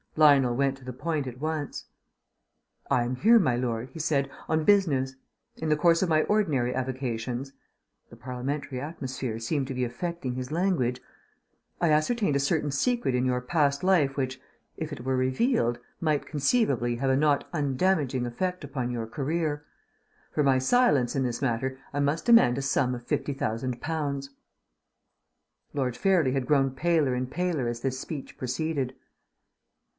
[0.15, 1.85] Lionel went to the point at once.
[2.89, 5.15] "I am here, my lord," he said, "on business.
[5.57, 7.53] In the course of my ordinary avocations"
[8.09, 10.99] the parliamentary atmosphere seemed to be affecting his language
[11.79, 14.41] "I ascertained a certain secret in your past life which,
[14.75, 19.63] if it were revealed, might conceivably have a not undamaging effect upon your career.
[20.33, 24.31] For my silence in this matter I must demand a sum of fifty thousand pounds."
[25.73, 28.93] Lord Fairlie had grown paler and paler as this speech proceeded.